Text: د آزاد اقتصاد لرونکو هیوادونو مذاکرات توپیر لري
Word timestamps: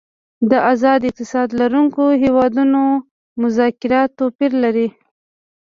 د 0.49 0.53
آزاد 0.71 0.99
اقتصاد 1.09 1.47
لرونکو 1.59 2.03
هیوادونو 2.23 2.81
مذاکرات 3.41 4.09
توپیر 4.19 4.51
لري 4.63 4.87